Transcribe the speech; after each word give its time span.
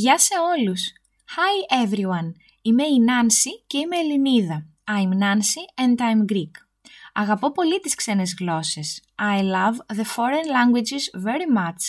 Γεια 0.00 0.18
σε 0.18 0.34
όλους! 0.56 0.92
Hi 1.36 1.84
everyone! 1.84 2.32
Είμαι 2.62 2.82
η 2.82 2.98
Nancy 3.08 3.64
και 3.66 3.78
είμαι 3.78 3.96
Ελληνίδα. 3.96 4.66
I'm 4.86 5.22
Nancy 5.22 5.82
and 5.82 5.96
I'm 5.98 6.32
Greek. 6.32 6.50
Αγαπώ 7.12 7.52
πολύ 7.52 7.80
τις 7.80 7.94
ξένες 7.94 8.34
γλώσσες. 8.38 9.02
I 9.18 9.42
love 9.42 9.96
the 9.96 10.04
foreign 10.16 10.46
languages 10.56 11.24
very 11.26 11.58
much. 11.58 11.82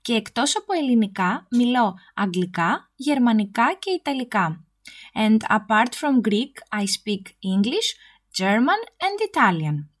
Και 0.00 0.14
εκτός 0.14 0.56
από 0.56 0.72
ελληνικά, 0.72 1.46
μιλώ 1.50 1.94
αγγλικά, 2.14 2.90
γερμανικά 2.94 3.76
και 3.78 3.90
ιταλικά. 3.90 4.64
And 5.14 5.36
apart 5.48 5.92
from 6.00 6.28
Greek, 6.28 6.80
I 6.80 6.82
speak 6.82 7.22
English, 7.54 7.88
German 8.38 8.80
and 9.06 9.18
Italian. 9.30 9.95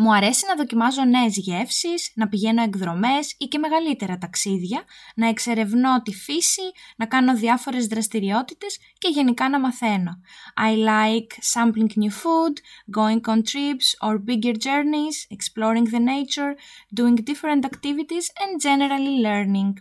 Μου 0.00 0.14
αρέσει 0.14 0.44
να 0.48 0.54
δοκιμάζω 0.54 1.04
νέες 1.04 1.36
γεύσεις, 1.36 2.12
να 2.14 2.28
πηγαίνω 2.28 2.62
εκδρομές 2.62 3.34
ή 3.38 3.44
και 3.44 3.58
μεγαλύτερα 3.58 4.18
ταξίδια, 4.18 4.84
να 5.14 5.28
εξερευνώ 5.28 6.02
τη 6.02 6.14
φύση, 6.14 6.62
να 6.96 7.06
κάνω 7.06 7.34
διάφορες 7.34 7.86
δραστηριότητες 7.86 8.78
και 8.98 9.08
γενικά 9.08 9.48
να 9.48 9.60
μαθαίνω. 9.60 10.20
I 10.56 10.74
like 10.74 11.38
sampling 11.54 11.92
new 12.02 12.10
food, 12.10 12.54
going 12.98 13.20
on 13.26 13.42
trips 13.42 14.08
or 14.08 14.18
bigger 14.18 14.56
journeys, 14.66 15.36
exploring 15.36 15.86
the 15.90 16.00
nature, 16.00 16.54
doing 17.00 17.14
different 17.14 17.64
activities 17.64 18.26
and 18.42 18.60
generally 18.62 19.26
learning. 19.26 19.72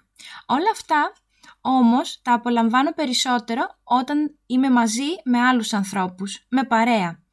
Όλα 0.46 0.72
αυτά 0.72 1.14
όμως 1.62 2.20
τα 2.22 2.34
απολαμβάνω 2.34 2.94
περισσότερο 2.94 3.62
όταν 3.84 4.38
είμαι 4.46 4.70
μαζί 4.70 5.10
με 5.24 5.40
άλλους 5.40 5.74
ανθρώπους, 5.74 6.46
με 6.50 6.64
παρέα 6.64 7.26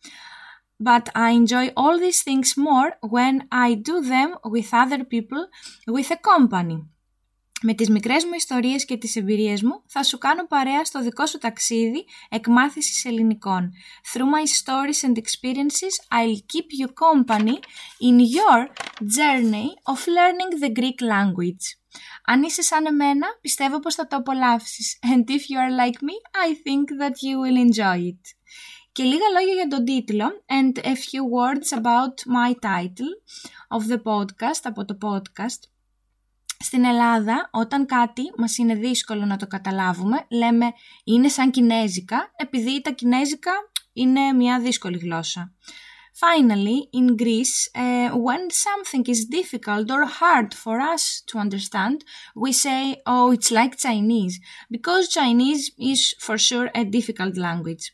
but 0.83 1.09
I 1.13 1.31
enjoy 1.31 1.71
all 1.75 1.99
these 1.99 2.21
things 2.23 2.55
more 2.57 2.93
when 3.01 3.47
I 3.51 3.73
do 3.73 4.01
them 4.01 4.35
with 4.45 4.73
other 4.73 5.03
people, 5.03 5.47
with 5.87 6.11
a 6.11 6.17
company. 6.17 6.79
Με 7.61 7.73
τις 7.73 7.89
μικρές 7.89 8.25
μου 8.25 8.33
ιστορίες 8.33 8.85
και 8.85 8.97
τις 8.97 9.15
εμπειρίες 9.15 9.61
μου 9.63 9.83
θα 9.87 10.03
σου 10.03 10.17
κάνω 10.17 10.47
παρέα 10.47 10.85
στο 10.85 11.01
δικό 11.01 11.25
σου 11.25 11.37
ταξίδι 11.37 12.05
εκμάθησης 12.29 13.05
ελληνικών. 13.05 13.71
Through 14.13 14.25
my 14.25 14.45
stories 14.45 15.09
and 15.09 15.17
experiences, 15.17 15.93
I'll 16.11 16.39
keep 16.53 16.69
you 16.79 16.87
company 16.87 17.57
in 18.09 18.19
your 18.19 18.67
journey 19.17 19.69
of 19.91 19.99
learning 20.07 20.59
the 20.61 20.71
Greek 20.79 21.01
language. 21.01 21.79
Αν 22.25 22.43
είσαι 22.43 22.61
σαν 22.61 22.85
εμένα, 22.85 23.27
πιστεύω 23.41 23.79
πως 23.79 23.95
θα 23.95 24.07
το 24.07 24.15
απολαύσεις. 24.15 24.99
And 25.03 25.23
if 25.29 25.43
you 25.49 25.57
are 25.57 25.73
like 25.83 25.99
me, 26.01 26.15
I 26.45 26.49
think 26.53 26.85
that 27.01 27.15
you 27.27 27.35
will 27.43 27.67
enjoy 27.67 27.97
it. 27.97 28.21
Και 28.94 29.02
λίγα 29.02 29.28
λόγια 29.38 29.54
για 29.54 29.68
τον 29.68 29.84
τίτλο 29.84 30.44
and 30.46 30.78
a 30.78 30.88
few 30.88 31.24
words 31.36 31.78
about 31.78 32.14
my 32.36 32.52
title 32.70 33.12
of 33.68 33.92
the 33.92 33.96
podcast, 33.96 34.60
από 34.62 34.84
το 34.84 34.98
podcast. 35.02 35.62
Στην 36.58 36.84
Ελλάδα, 36.84 37.48
όταν 37.52 37.86
κάτι 37.86 38.22
μας 38.36 38.58
είναι 38.58 38.74
δύσκολο 38.74 39.24
να 39.24 39.36
το 39.36 39.46
καταλάβουμε, 39.46 40.26
λέμε 40.30 40.72
είναι 41.04 41.28
σαν 41.28 41.50
κινέζικα, 41.50 42.32
επειδή 42.36 42.80
τα 42.80 42.90
κινέζικα 42.90 43.52
είναι 43.92 44.32
μια 44.32 44.60
δύσκολη 44.60 44.98
γλώσσα. 44.98 45.54
Finally, 46.20 46.78
in 46.98 47.14
Greece, 47.22 47.58
uh, 47.74 48.10
when 48.26 48.42
something 48.66 49.04
is 49.14 49.20
difficult 49.38 49.90
or 49.90 50.02
hard 50.20 50.54
for 50.64 50.76
us 50.94 51.04
to 51.28 51.38
understand, 51.38 51.96
we 52.42 52.52
say, 52.52 52.82
oh, 53.06 53.32
it's 53.34 53.50
like 53.50 53.74
Chinese, 53.86 54.36
because 54.70 55.08
Chinese 55.18 55.64
is 55.92 56.00
for 56.24 56.36
sure 56.38 56.68
a 56.80 56.84
difficult 56.84 57.36
language. 57.36 57.86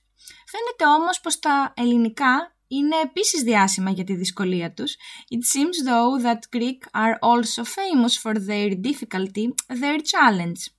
Φαίνεται 0.47 1.00
όμως 1.00 1.20
πως 1.20 1.39
τα 1.39 1.73
ελληνικά 1.77 2.55
είναι 2.69 2.97
επίσης 3.03 3.42
διάσημα 3.42 3.91
για 3.91 4.05
τη 4.05 4.14
δυσκολία 4.14 4.72
τους. 4.72 4.97
It 5.34 5.59
seems 5.59 5.89
though 5.89 6.25
that 6.27 6.59
Greek 6.59 6.78
are 6.92 7.17
also 7.20 7.64
famous 7.64 8.14
for 8.22 8.34
their 8.34 8.70
difficulty, 8.75 9.44
their 9.81 9.99
challenge. 9.99 10.72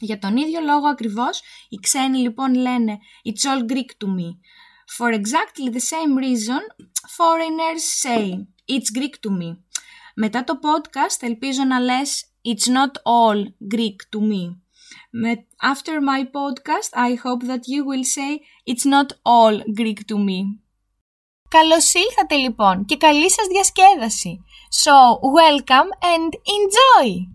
Για 0.00 0.18
τον 0.18 0.36
ίδιο 0.36 0.60
λόγο 0.60 0.86
ακριβώς, 0.86 1.42
οι 1.68 1.76
ξένοι 1.76 2.18
λοιπόν 2.18 2.54
λένε 2.54 2.98
It's 3.24 3.50
all 3.50 3.72
Greek 3.72 3.90
to 4.04 4.08
me. 4.08 4.38
For 4.98 5.12
exactly 5.12 5.70
the 5.70 5.80
same 5.80 6.16
reason, 6.18 6.60
foreigners 7.16 7.84
say 8.02 8.46
It's 8.68 8.98
Greek 8.98 9.14
to 9.26 9.30
me. 9.40 9.56
Μετά 10.14 10.44
το 10.44 10.58
podcast 10.62 11.22
ελπίζω 11.22 11.64
να 11.64 11.78
λες 11.78 12.24
It's 12.42 12.72
not 12.72 12.90
all 13.02 13.44
Greek 13.74 13.96
to 14.16 14.20
me. 14.20 14.65
After 15.61 16.01
my 16.01 16.23
podcast, 16.23 16.91
I 16.93 17.15
hope 17.15 17.41
that 17.45 17.63
you 17.67 17.81
will 17.89 18.03
say 18.03 18.31
it's 18.65 18.85
not 18.85 19.13
all 19.23 19.55
Greek 19.79 19.99
to 20.07 20.17
me. 20.17 20.39
Καλώς 21.49 21.93
ήλθατε 21.93 22.35
λοιπόν 22.35 22.85
και 22.85 22.97
καλή 22.97 23.29
σας 23.31 23.47
διασκέδαση. 23.47 24.43
So, 24.83 24.93
welcome 25.39 25.89
and 26.15 26.31
enjoy! 26.33 27.34